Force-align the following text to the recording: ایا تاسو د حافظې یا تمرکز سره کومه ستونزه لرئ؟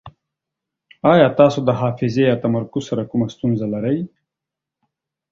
ایا 1.13 1.27
تاسو 1.39 1.59
د 1.67 1.69
حافظې 1.79 2.23
یا 2.29 2.35
تمرکز 2.43 2.83
سره 2.89 3.03
کومه 3.09 3.27
ستونزه 3.35 3.65
لرئ؟ 3.73 3.99